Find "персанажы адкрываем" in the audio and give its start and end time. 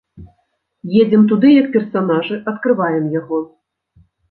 1.77-3.09